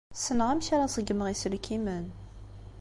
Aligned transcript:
Ssneɣ 0.17 0.47
amek 0.51 0.67
ara 0.75 0.93
ṣeggmeɣ 0.95 1.27
iselkimen. 1.29 2.05